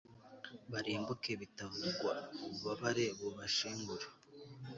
barimbuke 0.71 1.31
bitavugwa, 1.41 2.13
ububabare 2.45 3.05
bubashengure 3.19 4.05